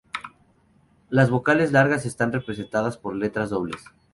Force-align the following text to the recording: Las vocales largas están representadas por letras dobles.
Las 1.09 1.29
vocales 1.29 1.71
largas 1.71 2.07
están 2.07 2.31
representadas 2.33 2.97
por 2.97 3.15
letras 3.15 3.51
dobles. 3.51 3.83